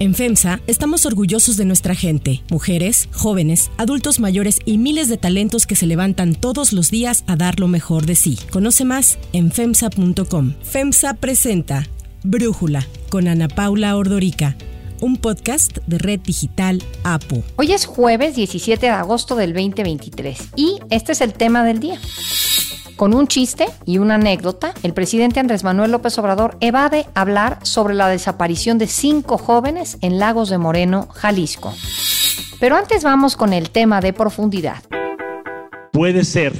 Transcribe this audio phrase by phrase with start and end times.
[0.00, 5.66] En FEMSA estamos orgullosos de nuestra gente, mujeres, jóvenes, adultos mayores y miles de talentos
[5.66, 8.38] que se levantan todos los días a dar lo mejor de sí.
[8.50, 10.54] Conoce más en FEMSA.com.
[10.62, 11.86] FEMSA presenta
[12.24, 14.56] Brújula con Ana Paula Ordorica
[15.00, 17.42] un podcast de Red Digital APO.
[17.56, 21.98] Hoy es jueves 17 de agosto del 2023 y este es el tema del día.
[23.00, 27.94] Con un chiste y una anécdota, el presidente Andrés Manuel López Obrador evade hablar sobre
[27.94, 31.72] la desaparición de cinco jóvenes en Lagos de Moreno, Jalisco.
[32.60, 34.82] Pero antes vamos con el tema de profundidad.
[35.94, 36.52] Puede ser,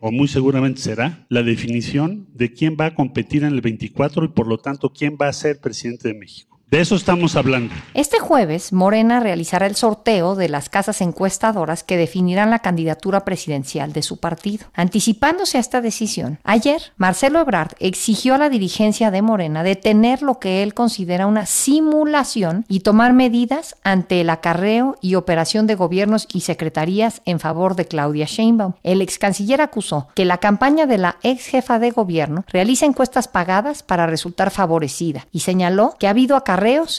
[0.00, 4.28] o muy seguramente será, la definición de quién va a competir en el 24 y
[4.28, 6.55] por lo tanto quién va a ser presidente de México.
[6.68, 7.72] De eso estamos hablando.
[7.94, 13.92] Este jueves, Morena realizará el sorteo de las casas encuestadoras que definirán la candidatura presidencial
[13.92, 14.66] de su partido.
[14.74, 20.40] Anticipándose a esta decisión, ayer Marcelo Ebrard exigió a la dirigencia de Morena detener lo
[20.40, 26.26] que él considera una simulación y tomar medidas ante el acarreo y operación de gobiernos
[26.32, 28.72] y secretarías en favor de Claudia Sheinbaum.
[28.82, 33.28] El ex canciller acusó que la campaña de la ex jefa de gobierno realiza encuestas
[33.28, 36.55] pagadas para resultar favorecida y señaló que ha habido acarreo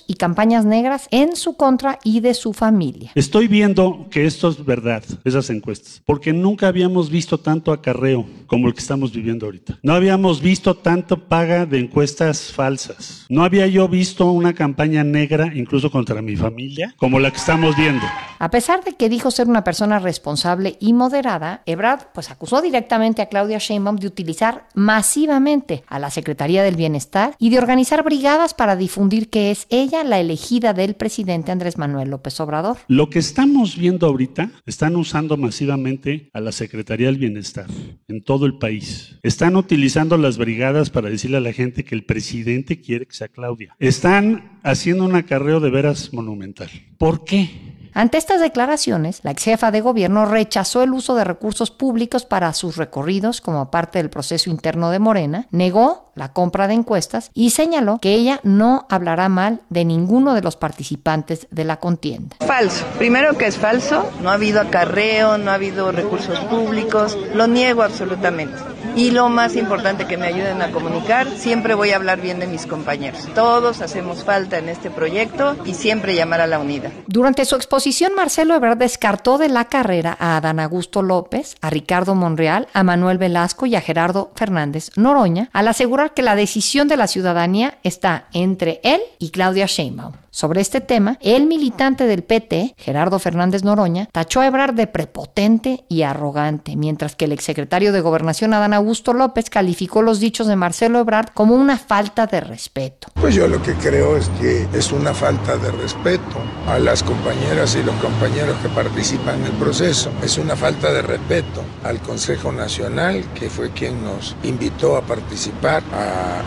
[0.08, 3.12] y campañas negras en su contra y de su familia.
[3.16, 8.68] Estoy viendo que esto es verdad, esas encuestas, porque nunca habíamos visto tanto acarreo como
[8.68, 9.80] el que estamos viviendo ahorita.
[9.82, 13.26] No habíamos visto tanto paga de encuestas falsas.
[13.30, 17.76] No había yo visto una campaña negra, incluso contra mi familia, como la que estamos
[17.76, 18.06] viendo.
[18.40, 23.24] A pesar de que dijo ser una persona responsable y moderada, Ebrard pues acusó directamente
[23.24, 28.54] a Claudia Sheinbaum de utilizar masivamente a la Secretaría del Bienestar y de organizar brigadas
[28.54, 32.78] para difundir que es ella la elegida del presidente Andrés Manuel López Obrador.
[32.88, 37.68] Lo que estamos viendo ahorita, están usando masivamente a la Secretaría del Bienestar
[38.08, 39.18] en todo el país.
[39.24, 43.28] Están utilizando las brigadas para decirle a la gente que el presidente quiere que sea
[43.28, 43.76] Claudia.
[43.80, 46.70] Están haciendo un acarreo de veras monumental.
[46.98, 47.77] ¿Por qué?
[47.94, 52.54] Ante estas declaraciones, la ex jefa de gobierno rechazó el uso de recursos públicos para
[52.54, 57.52] sus recorridos como parte del proceso interno de Morena, negó la compra de encuestas y
[57.52, 62.38] señaló que ella no hablará mal de ninguno de los participantes de la contienda.
[62.46, 62.86] Falso.
[62.98, 67.84] Primero que es falso, no ha habido acarreo, no ha habido recursos públicos, lo niego
[67.84, 68.58] absolutamente.
[68.96, 72.48] Y lo más importante que me ayuden a comunicar, siempre voy a hablar bien de
[72.48, 73.28] mis compañeros.
[73.36, 76.92] Todos hacemos falta en este proyecto y siempre llamar a la unidad.
[77.08, 82.16] Durante su exposición, Marcelo Ebrard descartó de la carrera a Adán Augusto López, a Ricardo
[82.16, 86.98] Monreal, a Manuel Velasco y a Gerardo Fernández Noroña, al asegurar que la decisión de
[86.98, 90.14] la ciudadanía está entre él y Claudia Sheinbaum.
[90.38, 95.84] Sobre este tema, el militante del PT, Gerardo Fernández Noroña, tachó a Ebrard de prepotente
[95.90, 100.56] y arrogante, mientras que el exsecretario de Gobernación Adán Augusto López calificó los dichos de
[100.56, 103.08] Marcelo Ebrard como una falta de respeto.
[103.16, 106.38] Pues yo lo que creo es que es una falta de respeto
[106.68, 110.12] a las compañeras y los compañeros que participan en el proceso.
[110.22, 115.82] Es una falta de respeto al Consejo Nacional, que fue quien nos invitó a participar,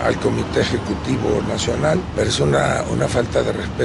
[0.05, 3.79] al Comité Ejecutivo Nacional, pero es una, una falta de respeto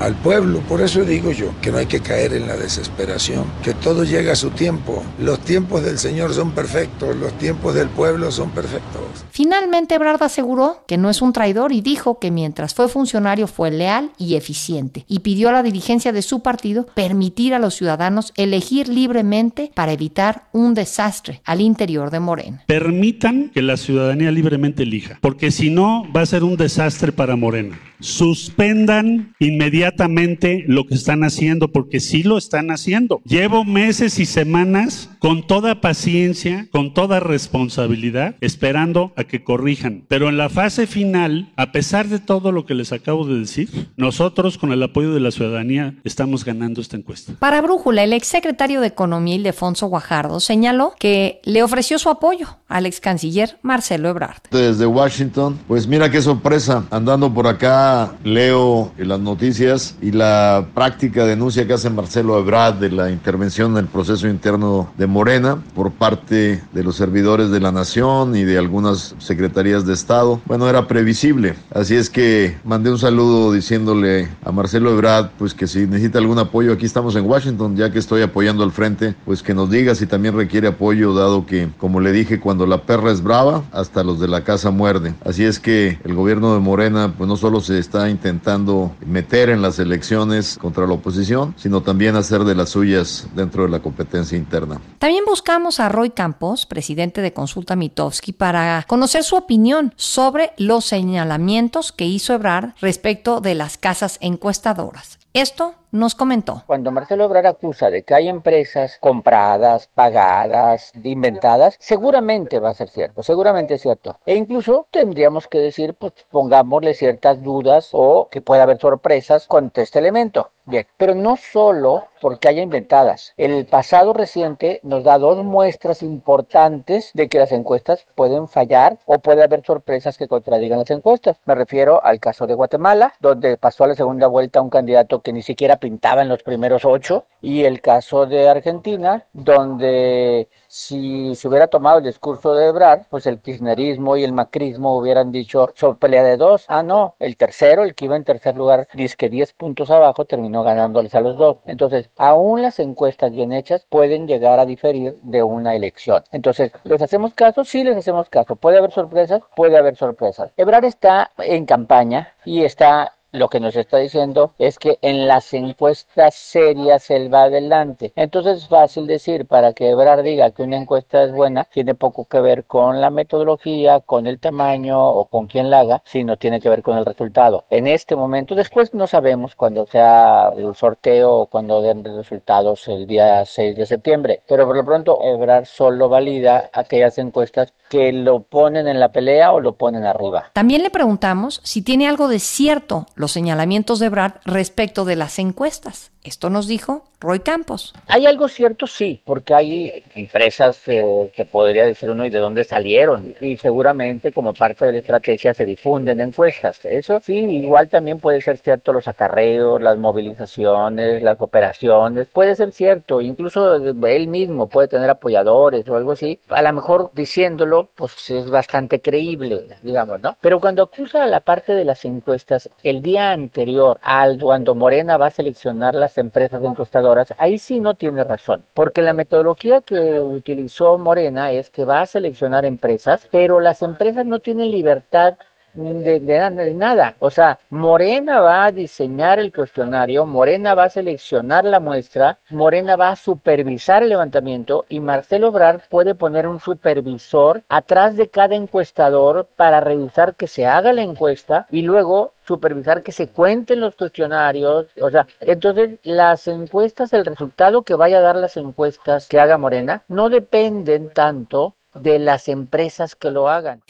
[0.00, 0.60] al pueblo.
[0.68, 4.32] Por eso digo yo que no hay que caer en la desesperación, que todo llega
[4.32, 5.02] a su tiempo.
[5.18, 9.02] Los tiempos del Señor son perfectos, los tiempos del pueblo son perfectos.
[9.30, 13.70] Finalmente, Ebrard aseguró que no es un traidor y dijo que mientras fue funcionario fue
[13.70, 18.32] leal y eficiente y pidió a la dirigencia de su partido permitir a los ciudadanos
[18.36, 22.64] elegir libremente para evitar un desastre al interior de Morena.
[22.66, 27.36] Permitan que la ciudadanía libremente elija, porque si no va a ser un desastre para
[27.36, 27.78] Morena.
[28.00, 33.20] Suspendan inmediatamente lo que están haciendo, porque sí lo están haciendo.
[33.24, 40.04] Llevo meses y semanas con toda paciencia, con toda responsabilidad, esperando a que corrijan.
[40.08, 43.88] Pero en la fase final, a pesar de todo lo que les acabo de decir,
[43.96, 47.34] nosotros con el apoyo de la ciudadanía estamos ganando esta encuesta.
[47.38, 52.86] Para Brújula, el exsecretario de Economía, Ildefonso Guajardo, señaló que le ofreció su apoyo al
[52.86, 54.42] ex canciller Marcelo Ebrard.
[54.50, 61.24] Desde Washington, pues mira qué sorpresa, andando por acá leo las noticias y la práctica
[61.24, 65.92] denuncia que hace Marcelo Ebrard de la intervención en el proceso interno de Morena por
[65.92, 70.40] parte de los servidores de la nación y de algunas secretarías de Estado.
[70.46, 75.66] Bueno, era previsible, así es que mandé un saludo diciéndole a Marcelo Ebrard pues que
[75.66, 79.42] si necesita algún apoyo aquí estamos en Washington, ya que estoy apoyando al frente, pues
[79.42, 83.10] que nos diga si también requiere apoyo dado que como le dije cuando la perra
[83.10, 85.16] es brava, hasta los de la casa muerden.
[85.24, 89.62] Así es que el gobierno de Morena pues no solo se está intentando meter en
[89.62, 94.36] las elecciones contra la oposición, sino también hacer de las suyas dentro de la competencia
[94.38, 94.80] interna.
[94.98, 100.84] También buscamos a Roy Campos, presidente de consulta Mitofsky para conocer su opinión sobre los
[100.84, 105.18] señalamientos que hizo Ebrard respecto de las casas encuestadoras.
[105.34, 106.64] Esto nos comentó.
[106.66, 112.88] Cuando Marcelo Obrar acusa de que hay empresas compradas, pagadas, inventadas, seguramente va a ser
[112.88, 114.18] cierto, seguramente es cierto.
[114.26, 119.70] E incluso tendríamos que decir, pues pongámosle ciertas dudas o que pueda haber sorpresas con
[119.74, 120.50] este elemento.
[120.64, 123.32] Bien, pero no solo porque haya inventadas.
[123.36, 129.18] El pasado reciente nos da dos muestras importantes de que las encuestas pueden fallar o
[129.18, 131.40] puede haber sorpresas que contradigan las encuestas.
[131.46, 135.32] Me refiero al caso de Guatemala, donde pasó a la segunda vuelta un candidato que
[135.32, 141.48] ni siquiera pintaba en los primeros ocho, y el caso de Argentina, donde si se
[141.48, 145.96] hubiera tomado el discurso de Ebrard, pues el kirchnerismo y el macrismo hubieran dicho, son
[145.96, 146.64] pelea de dos.
[146.68, 150.24] Ah, no, el tercero, el que iba en tercer lugar, dice que 10 puntos abajo,
[150.24, 151.56] terminó ganándoles a los dos.
[151.66, 156.22] Entonces, aún las encuestas bien hechas pueden llegar a diferir de una elección.
[156.30, 157.64] Entonces, ¿les hacemos caso?
[157.64, 158.54] Sí, les hacemos caso.
[158.54, 159.42] ¿Puede haber sorpresas?
[159.56, 160.52] Puede haber sorpresas.
[160.56, 165.52] Ebrard está en campaña y está lo que nos está diciendo es que en las
[165.54, 168.12] encuestas serias él va adelante.
[168.14, 172.26] Entonces es fácil decir, para que Ebrard diga que una encuesta es buena, tiene poco
[172.26, 176.60] que ver con la metodología, con el tamaño o con quién la haga, sino tiene
[176.60, 177.64] que ver con el resultado.
[177.70, 183.06] En este momento, después no sabemos cuando sea el sorteo o cuando den resultados el
[183.06, 188.40] día 6 de septiembre, pero por lo pronto Ebrard solo valida aquellas encuestas que lo
[188.40, 190.50] ponen en la pelea o lo ponen arriba.
[190.52, 195.38] También le preguntamos si tiene algo de cierto los señalamientos de Brad respecto de las
[195.38, 196.10] encuestas.
[196.24, 197.94] Esto nos dijo Roy Campos.
[198.06, 202.62] Hay algo cierto, sí, porque hay empresas eh, que podría decir uno y de dónde
[202.62, 203.34] salieron.
[203.40, 206.84] Y seguramente como parte de la estrategia se difunden encuestas.
[206.84, 212.28] Eso sí, igual también puede ser cierto los acarreos, las movilizaciones, las operaciones.
[212.28, 216.40] Puede ser cierto, incluso él mismo puede tener apoyadores o algo así.
[216.48, 220.36] A lo mejor diciéndolo, pues es bastante creíble, digamos, ¿no?
[220.40, 225.26] Pero cuando acusa la parte de las encuestas, el día anterior al cuando Morena va
[225.26, 230.98] a seleccionar las empresas encuestadoras, ahí sí no tiene razón, porque la metodología que utilizó
[230.98, 235.36] Morena es que va a seleccionar empresas, pero las empresas no tienen libertad
[235.74, 237.16] de, de, nada.
[237.18, 242.96] O sea, Morena va a diseñar el cuestionario, Morena va a seleccionar la muestra, Morena
[242.96, 248.54] va a supervisar el levantamiento y Marcelo Obrar puede poner un supervisor atrás de cada
[248.54, 253.94] encuestador para revisar que se haga la encuesta y luego supervisar que se cuenten los
[253.94, 259.38] cuestionarios, o sea, entonces las encuestas, el resultado que vaya a dar las encuestas que
[259.38, 263.82] haga Morena, no dependen tanto de las empresas que lo hagan.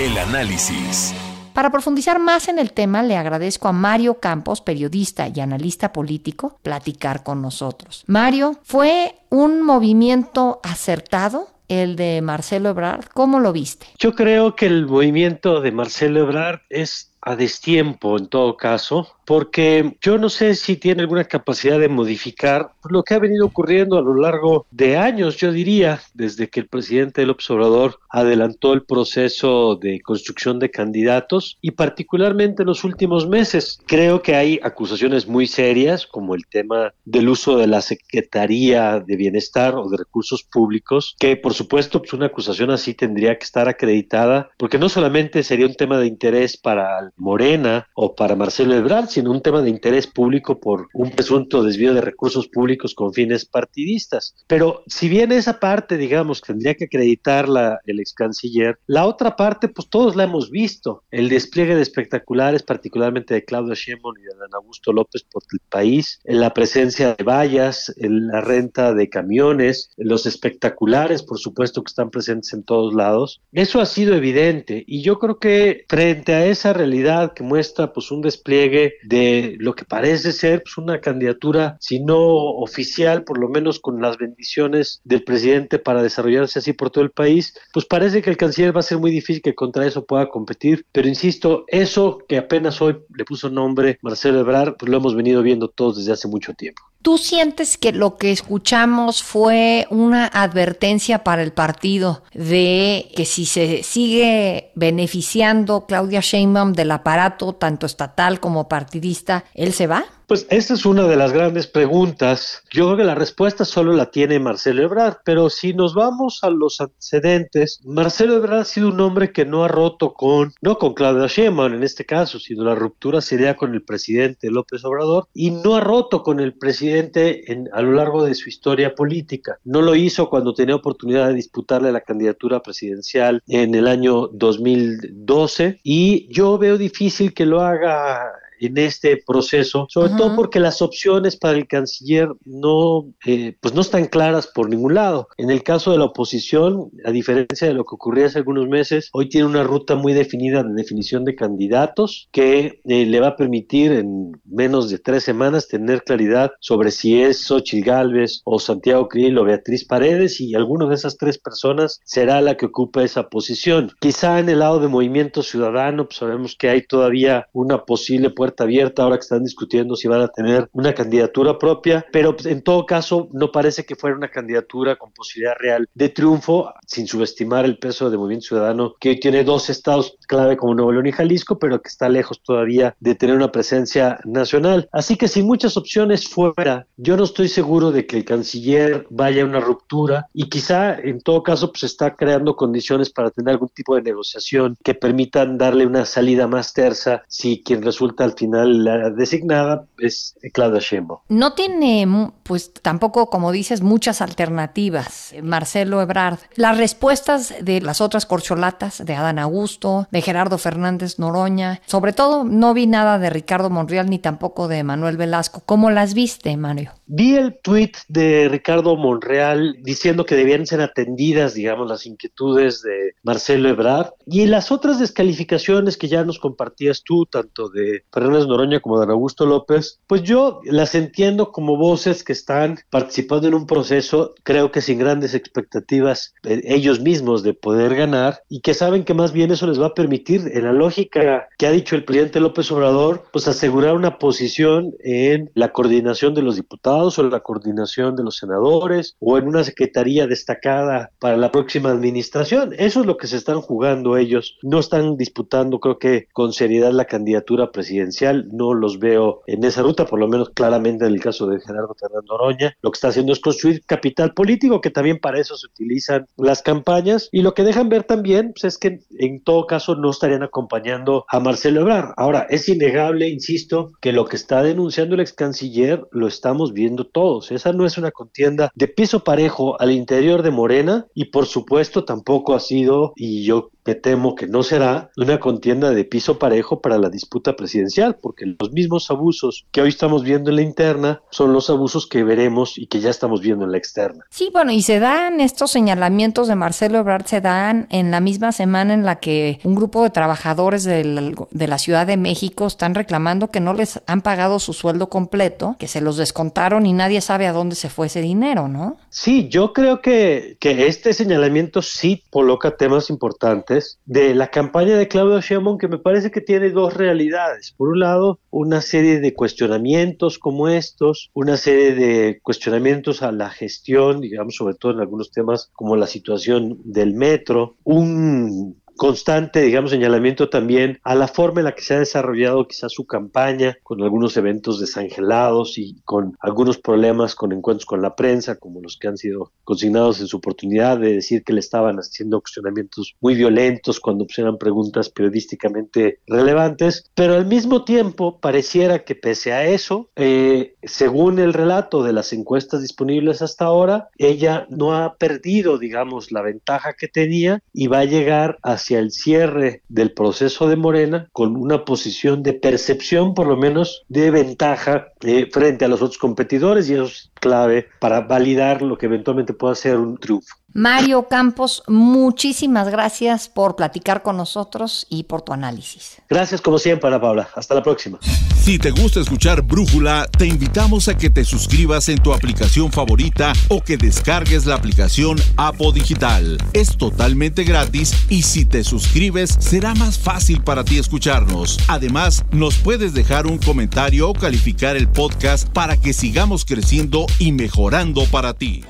[0.00, 1.14] El análisis.
[1.52, 6.58] Para profundizar más en el tema, le agradezco a Mario Campos, periodista y analista político,
[6.62, 8.02] platicar con nosotros.
[8.06, 11.48] Mario, ¿fue un movimiento acertado?
[11.68, 13.86] el de Marcelo Ebrard, ¿cómo lo viste?
[13.98, 19.96] Yo creo que el movimiento de Marcelo Ebrard es a destiempo en todo caso, porque
[20.00, 24.02] yo no sé si tiene alguna capacidad de modificar lo que ha venido ocurriendo a
[24.02, 29.76] lo largo de años, yo diría, desde que el presidente del observador adelantó el proceso
[29.76, 33.80] de construcción de candidatos y particularmente en los últimos meses.
[33.86, 39.16] Creo que hay acusaciones muy serias, como el tema del uso de la Secretaría de
[39.16, 43.68] Bienestar o de Recursos Públicos, que por supuesto pues una acusación así tendría que estar
[43.68, 49.08] acreditada, porque no solamente sería un tema de interés para Morena o para Marcelo Ebrard,
[49.08, 53.44] sino un tema de interés público por un presunto desvío de recursos públicos con fines
[53.44, 54.34] partidistas.
[54.46, 59.68] Pero si bien esa parte, digamos, tendría que acreditarla el ex canciller, la otra parte,
[59.68, 61.04] pues todos la hemos visto.
[61.10, 65.60] El despliegue de espectaculares, particularmente de Claudio Sheinbaum y de Dan Augusto López por el
[65.68, 72.10] país, la presencia de vallas, la renta de camiones, los espectaculares, por supuesto, que están
[72.10, 73.40] presentes en todos lados.
[73.52, 77.01] Eso ha sido evidente y yo creo que frente a esa realidad
[77.34, 82.18] que muestra pues un despliegue de lo que parece ser pues, una candidatura, si no
[82.18, 87.10] oficial, por lo menos con las bendiciones del presidente para desarrollarse así por todo el
[87.10, 90.28] país, pues parece que el canciller va a ser muy difícil que contra eso pueda
[90.28, 90.84] competir.
[90.92, 95.42] Pero insisto, eso que apenas hoy le puso nombre Marcelo Ebrard, pues lo hemos venido
[95.42, 96.82] viendo todos desde hace mucho tiempo.
[97.02, 103.44] ¿Tú sientes que lo que escuchamos fue una advertencia para el partido de que si
[103.44, 110.04] se sigue beneficiando Claudia Sheinbaum del aparato tanto estatal como partidista, él se va?
[110.32, 112.62] Pues esa es una de las grandes preguntas.
[112.70, 116.48] Yo creo que la respuesta solo la tiene Marcelo Ebrard, pero si nos vamos a
[116.48, 120.94] los antecedentes, Marcelo Ebrard ha sido un hombre que no ha roto con, no con
[120.94, 125.50] Claudia Sheinbaum en este caso, sino la ruptura sería con el presidente López Obrador y
[125.50, 129.58] no ha roto con el presidente en, a lo largo de su historia política.
[129.64, 135.80] No lo hizo cuando tenía oportunidad de disputarle la candidatura presidencial en el año 2012
[135.82, 138.32] y yo veo difícil que lo haga
[138.66, 143.80] en este proceso, sobre todo porque las opciones para el canciller no, eh, pues no
[143.80, 145.28] están claras por ningún lado.
[145.36, 149.08] En el caso de la oposición, a diferencia de lo que ocurría hace algunos meses,
[149.12, 153.36] hoy tiene una ruta muy definida de definición de candidatos que eh, le va a
[153.36, 159.08] permitir en menos de tres semanas tener claridad sobre si es Xochitl Gálvez o Santiago
[159.08, 163.28] Krill o Beatriz Paredes y alguna de esas tres personas será la que ocupa esa
[163.28, 163.92] posición.
[164.00, 168.51] Quizá en el lado de Movimiento Ciudadano, pues sabemos que hay todavía una posible puerta
[168.60, 172.62] abierta ahora que están discutiendo si van a tener una candidatura propia, pero pues, en
[172.62, 177.64] todo caso no parece que fuera una candidatura con posibilidad real de triunfo, sin subestimar
[177.64, 181.12] el peso de Movimiento Ciudadano, que hoy tiene dos estados clave como Nuevo León y
[181.12, 184.88] Jalisco, pero que está lejos todavía de tener una presencia nacional.
[184.92, 189.42] Así que sin muchas opciones fuera, yo no estoy seguro de que el canciller vaya
[189.42, 193.68] a una ruptura y quizá en todo caso pues está creando condiciones para tener algún
[193.68, 198.84] tipo de negociación que permitan darle una salida más tersa si quien resulta al final
[198.84, 201.20] la designada es Claudia Sheinbaum.
[201.28, 202.06] No tiene,
[202.42, 206.38] pues tampoco, como dices, muchas alternativas, Marcelo Ebrard.
[206.56, 212.44] Las respuestas de las otras corcholatas, de Adán Augusto, de Gerardo Fernández Noroña, sobre todo
[212.44, 215.62] no vi nada de Ricardo Monreal ni tampoco de Manuel Velasco.
[215.66, 216.92] ¿Cómo las viste, Mario?
[217.06, 223.14] Vi el tuit de Ricardo Monreal diciendo que debían ser atendidas, digamos, las inquietudes de
[223.22, 228.80] Marcelo Ebrard y las otras descalificaciones que ya nos compartías tú, tanto de Fernando Noroña
[228.80, 233.66] como de Augusto López, pues yo las entiendo como voces que están participando en un
[233.66, 239.04] proceso, creo que sin grandes expectativas eh, ellos mismos de poder ganar y que saben
[239.04, 242.04] que más bien eso les va a permitir, en la lógica que ha dicho el
[242.04, 247.30] presidente López Obrador, pues asegurar una posición en la coordinación de los diputados o en
[247.30, 252.74] la coordinación de los senadores o en una secretaría destacada para la próxima administración.
[252.78, 254.58] Eso es lo que se están jugando ellos.
[254.62, 259.82] No están disputando, creo que con seriedad, la candidatura presidencial no los veo en esa
[259.82, 262.76] ruta, por lo menos claramente en el caso de Gerardo Fernando Oroña.
[262.82, 266.62] Lo que está haciendo es construir capital político, que también para eso se utilizan las
[266.62, 270.42] campañas, y lo que dejan ver también pues, es que en todo caso no estarían
[270.42, 272.12] acompañando a Marcelo Ebrard.
[272.16, 276.81] Ahora, es innegable, insisto, que lo que está denunciando el ex canciller lo estamos viendo
[277.04, 277.50] todos.
[277.52, 282.04] Esa no es una contienda de piso parejo al interior de Morena, y por supuesto
[282.04, 286.80] tampoco ha sido, y yo me temo que no será una contienda de piso parejo
[286.80, 291.22] para la disputa presidencial, porque los mismos abusos que hoy estamos viendo en la interna
[291.30, 294.24] son los abusos que veremos y que ya estamos viendo en la externa.
[294.30, 298.52] Sí, bueno, y se dan estos señalamientos de Marcelo Ebrard, se dan en la misma
[298.52, 301.04] semana en la que un grupo de trabajadores de
[301.50, 305.88] la Ciudad de México están reclamando que no les han pagado su sueldo completo, que
[305.88, 308.96] se los descontaron y nadie sabe a dónde se fue ese dinero, ¿no?
[309.10, 313.71] Sí, yo creo que, que este señalamiento sí coloca temas importantes
[314.04, 317.74] de la campaña de Claudio Sheinbaum que me parece que tiene dos realidades.
[317.76, 323.50] Por un lado, una serie de cuestionamientos como estos, una serie de cuestionamientos a la
[323.50, 329.90] gestión, digamos, sobre todo en algunos temas como la situación del metro, un constante, digamos,
[329.90, 334.00] señalamiento también a la forma en la que se ha desarrollado quizás su campaña, con
[334.00, 339.08] algunos eventos desangelados y con algunos problemas con encuentros con la prensa, como los que
[339.08, 343.98] han sido consignados en su oportunidad de decir que le estaban haciendo cuestionamientos muy violentos
[343.98, 350.10] cuando pues, eran preguntas periodísticamente relevantes, pero al mismo tiempo pareciera que pese a eso,
[350.14, 356.30] eh, según el relato de las encuestas disponibles hasta ahora, ella no ha perdido, digamos,
[356.30, 361.28] la ventaja que tenía y va a llegar a el cierre del proceso de Morena
[361.32, 366.18] con una posición de percepción, por lo menos, de ventaja eh, frente a los otros
[366.18, 370.56] competidores y eso es clave para validar lo que eventualmente pueda ser un triunfo.
[370.74, 376.16] Mario Campos, muchísimas gracias por platicar con nosotros y por tu análisis.
[376.30, 377.48] Gracias como siempre, Ana Paula.
[377.54, 378.18] Hasta la próxima.
[378.62, 383.52] Si te gusta escuchar Brújula, te invitamos a que te suscribas en tu aplicación favorita
[383.68, 386.56] o que descargues la aplicación Apo Digital.
[386.72, 391.78] Es totalmente gratis y si te suscribes será más fácil para ti escucharnos.
[391.88, 397.52] Además, nos puedes dejar un comentario o calificar el podcast para que sigamos creciendo y
[397.52, 398.84] mejorando para ti.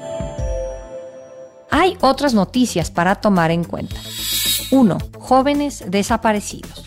[1.74, 3.96] Hay otras noticias para tomar en cuenta.
[4.70, 4.98] 1.
[5.18, 6.84] Jóvenes desaparecidos.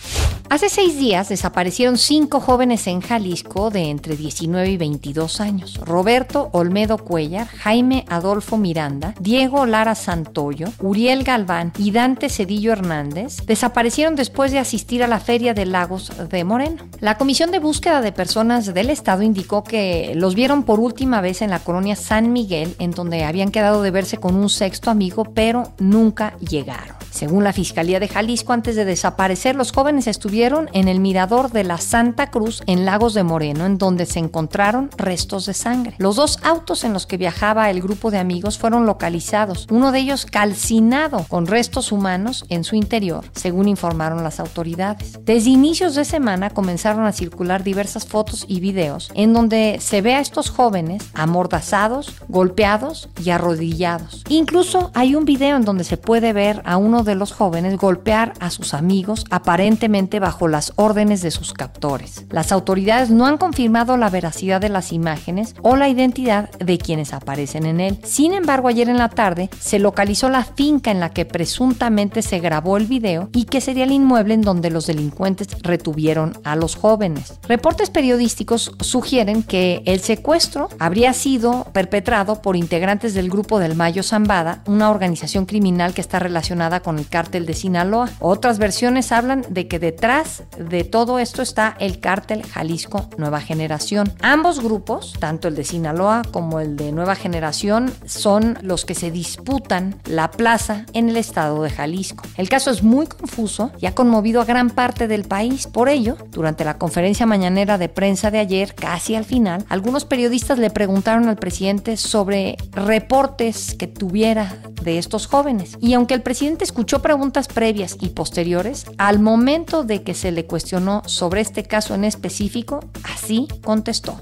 [0.47, 5.79] Hace seis días desaparecieron cinco jóvenes en Jalisco de entre 19 y 22 años.
[5.83, 13.37] Roberto Olmedo Cuellar, Jaime Adolfo Miranda, Diego Lara Santoyo, Uriel Galván y Dante Cedillo Hernández
[13.47, 16.83] desaparecieron después de asistir a la Feria de Lagos de Moreno.
[16.99, 21.41] La Comisión de Búsqueda de Personas del Estado indicó que los vieron por última vez
[21.41, 25.25] en la colonia San Miguel, en donde habían quedado de verse con un sexto amigo,
[25.33, 26.95] pero nunca llegaron.
[27.09, 31.63] Según la Fiscalía de Jalisco, antes de desaparecer, los jóvenes estuvieron en el mirador de
[31.63, 35.95] la Santa Cruz en Lagos de Moreno, en donde se encontraron restos de sangre.
[35.97, 39.99] Los dos autos en los que viajaba el grupo de amigos fueron localizados, uno de
[39.99, 45.17] ellos calcinado con restos humanos en su interior, según informaron las autoridades.
[45.23, 50.15] Desde inicios de semana comenzaron a circular diversas fotos y videos en donde se ve
[50.15, 54.25] a estos jóvenes amordazados, golpeados y arrodillados.
[54.27, 58.33] Incluso hay un video en donde se puede ver a uno de los jóvenes golpear
[58.41, 62.25] a sus amigos aparentemente bajo las órdenes de sus captores.
[62.31, 67.13] Las autoridades no han confirmado la veracidad de las imágenes o la identidad de quienes
[67.13, 67.99] aparecen en él.
[68.03, 72.39] Sin embargo, ayer en la tarde se localizó la finca en la que presuntamente se
[72.39, 76.75] grabó el video y que sería el inmueble en donde los delincuentes retuvieron a los
[76.75, 77.39] jóvenes.
[77.47, 84.01] Reportes periodísticos sugieren que el secuestro habría sido perpetrado por integrantes del grupo del Mayo
[84.01, 88.09] Zambada, una organización criminal que está relacionada con el cártel de Sinaloa.
[88.19, 90.14] Otras versiones hablan de que detrás
[90.57, 94.13] de todo esto está el cártel Jalisco Nueva Generación.
[94.21, 99.11] Ambos grupos, tanto el de Sinaloa como el de Nueva Generación, son los que se
[99.11, 102.23] disputan la plaza en el estado de Jalisco.
[102.37, 105.67] El caso es muy confuso y ha conmovido a gran parte del país.
[105.67, 110.59] Por ello, durante la conferencia mañanera de prensa de ayer, casi al final, algunos periodistas
[110.59, 115.77] le preguntaron al presidente sobre reportes que tuviera de estos jóvenes.
[115.81, 120.45] Y aunque el presidente escuchó preguntas previas y posteriores, al momento de que se le
[120.45, 124.21] cuestionó sobre este caso en específico, así contestó.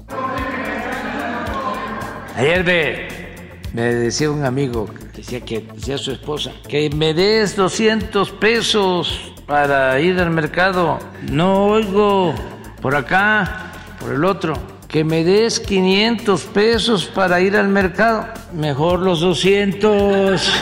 [2.36, 3.08] Ayer
[3.72, 10.00] me, decía un amigo, decía que decía su esposa, que me des 200 pesos para
[10.00, 10.98] ir al mercado.
[11.30, 12.34] No oigo
[12.82, 14.54] por acá, por el otro.
[14.88, 18.26] Que me des 500 pesos para ir al mercado.
[18.52, 20.52] Mejor los 200.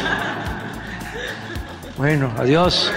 [1.99, 2.91] Bueno, adiós.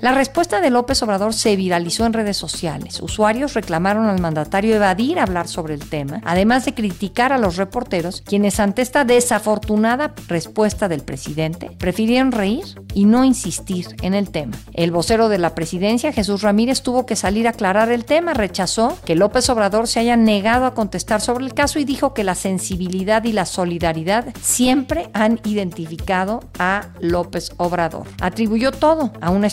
[0.00, 3.02] La respuesta de López Obrador se viralizó en redes sociales.
[3.02, 8.22] Usuarios reclamaron al mandatario evadir hablar sobre el tema, además de criticar a los reporteros,
[8.22, 14.56] quienes ante esta desafortunada respuesta del presidente prefirieron reír y no insistir en el tema.
[14.72, 18.96] El vocero de la presidencia, Jesús Ramírez, tuvo que salir a aclarar el tema, rechazó
[19.04, 22.34] que López Obrador se haya negado a contestar sobre el caso y dijo que la
[22.34, 28.06] sensibilidad y la solidaridad siempre han identificado a López Obrador.
[28.22, 29.46] Atribuyó todo a una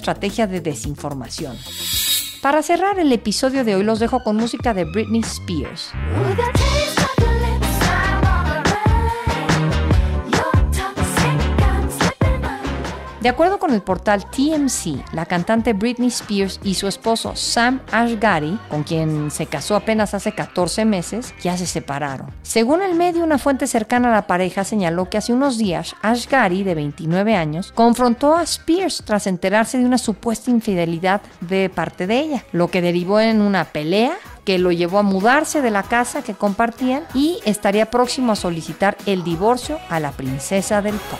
[0.45, 1.58] de desinformación.
[2.41, 5.91] Para cerrar el episodio de hoy los dejo con música de Britney Spears.
[13.22, 18.60] De acuerdo con el portal TMC, la cantante Britney Spears y su esposo Sam Ashgari,
[18.70, 22.28] con quien se casó apenas hace 14 meses, ya se separaron.
[22.44, 26.62] Según el medio, una fuente cercana a la pareja señaló que hace unos días Ashgari,
[26.64, 32.20] de 29 años, confrontó a Spears tras enterarse de una supuesta infidelidad de parte de
[32.20, 34.14] ella, lo que derivó en una pelea
[34.46, 38.96] que lo llevó a mudarse de la casa que compartían y estaría próximo a solicitar
[39.08, 41.20] el divorcio a la princesa del pop.